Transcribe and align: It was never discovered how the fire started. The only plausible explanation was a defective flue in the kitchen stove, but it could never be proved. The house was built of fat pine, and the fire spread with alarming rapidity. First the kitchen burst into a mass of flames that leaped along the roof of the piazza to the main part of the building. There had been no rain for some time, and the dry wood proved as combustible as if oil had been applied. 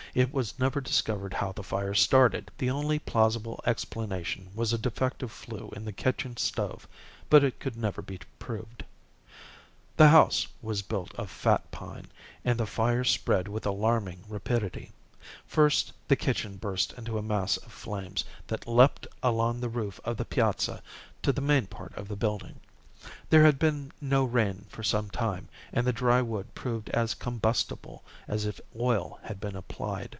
It 0.13 0.33
was 0.33 0.59
never 0.59 0.81
discovered 0.81 1.35
how 1.35 1.53
the 1.53 1.63
fire 1.63 1.93
started. 1.93 2.51
The 2.57 2.69
only 2.69 2.99
plausible 2.99 3.61
explanation 3.65 4.49
was 4.53 4.73
a 4.73 4.77
defective 4.77 5.31
flue 5.31 5.69
in 5.73 5.85
the 5.85 5.93
kitchen 5.93 6.35
stove, 6.35 6.85
but 7.29 7.45
it 7.45 7.61
could 7.61 7.77
never 7.77 8.01
be 8.01 8.19
proved. 8.37 8.83
The 9.95 10.09
house 10.09 10.47
was 10.61 10.81
built 10.81 11.15
of 11.15 11.29
fat 11.31 11.71
pine, 11.71 12.07
and 12.43 12.59
the 12.59 12.65
fire 12.65 13.05
spread 13.05 13.47
with 13.47 13.65
alarming 13.65 14.25
rapidity. 14.27 14.91
First 15.47 15.93
the 16.09 16.17
kitchen 16.17 16.57
burst 16.57 16.91
into 16.97 17.17
a 17.17 17.21
mass 17.21 17.55
of 17.55 17.71
flames 17.71 18.25
that 18.47 18.67
leaped 18.67 19.07
along 19.23 19.61
the 19.61 19.69
roof 19.69 20.01
of 20.03 20.17
the 20.17 20.25
piazza 20.25 20.83
to 21.23 21.31
the 21.31 21.39
main 21.39 21.67
part 21.67 21.95
of 21.95 22.09
the 22.09 22.17
building. 22.17 22.59
There 23.31 23.43
had 23.45 23.57
been 23.57 23.91
no 23.99 24.25
rain 24.25 24.65
for 24.69 24.83
some 24.83 25.09
time, 25.09 25.49
and 25.73 25.87
the 25.87 25.93
dry 25.93 26.21
wood 26.21 26.53
proved 26.53 26.89
as 26.89 27.15
combustible 27.15 28.03
as 28.27 28.45
if 28.45 28.61
oil 28.79 29.17
had 29.23 29.39
been 29.39 29.55
applied. 29.55 30.09